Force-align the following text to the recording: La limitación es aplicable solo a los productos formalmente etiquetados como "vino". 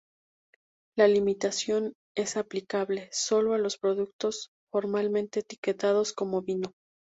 La 0.97 1.07
limitación 1.07 1.93
es 2.17 2.35
aplicable 2.35 3.07
solo 3.11 3.53
a 3.53 3.59
los 3.59 3.77
productos 3.77 4.49
formalmente 4.73 5.41
etiquetados 5.41 6.11
como 6.11 6.41
"vino". 6.41 6.73